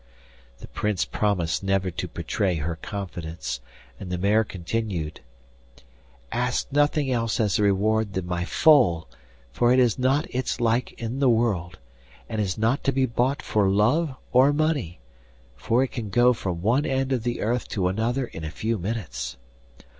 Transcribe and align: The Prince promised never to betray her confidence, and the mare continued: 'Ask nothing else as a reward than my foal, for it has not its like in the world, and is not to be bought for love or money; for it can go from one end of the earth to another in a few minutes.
The 0.57 0.67
Prince 0.67 1.05
promised 1.05 1.61
never 1.61 1.91
to 1.91 2.07
betray 2.07 2.55
her 2.55 2.75
confidence, 2.75 3.59
and 3.99 4.11
the 4.11 4.17
mare 4.17 4.43
continued: 4.43 5.21
'Ask 6.31 6.71
nothing 6.71 7.11
else 7.11 7.39
as 7.39 7.59
a 7.59 7.61
reward 7.61 8.13
than 8.13 8.25
my 8.25 8.43
foal, 8.43 9.07
for 9.51 9.71
it 9.71 9.77
has 9.77 9.99
not 9.99 10.25
its 10.33 10.59
like 10.59 10.93
in 10.93 11.19
the 11.19 11.29
world, 11.29 11.77
and 12.27 12.41
is 12.41 12.57
not 12.57 12.83
to 12.85 12.91
be 12.91 13.05
bought 13.05 13.43
for 13.43 13.69
love 13.69 14.15
or 14.33 14.51
money; 14.51 14.97
for 15.55 15.83
it 15.83 15.91
can 15.91 16.09
go 16.09 16.33
from 16.33 16.63
one 16.63 16.87
end 16.87 17.11
of 17.11 17.21
the 17.21 17.39
earth 17.41 17.67
to 17.67 17.87
another 17.87 18.25
in 18.25 18.43
a 18.43 18.49
few 18.49 18.79
minutes. 18.79 19.37